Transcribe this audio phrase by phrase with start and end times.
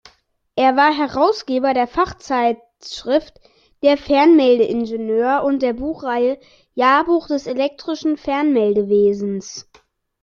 [0.55, 3.39] Er war Herausgeber der Fachzeitschrift
[3.83, 6.39] "Der Fernmelde-Ingenieur" und der Buchreihe
[6.73, 9.69] "Jahrbuch des elektrischen Fernmeldewesens".